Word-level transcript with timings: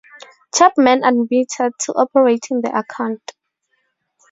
Chapman 0.55 1.03
admitted 1.03 1.73
to 1.81 1.93
operating 1.93 2.61
the 2.61 2.75
account. 2.75 3.33